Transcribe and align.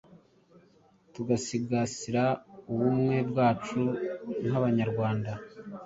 tugasigasira 1.13 2.23
ubumwe 2.71 3.17
bwacu 3.29 3.81
nk’Abanyarwanda. 4.47 5.31